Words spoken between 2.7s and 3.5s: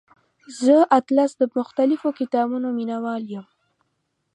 مینوال یم.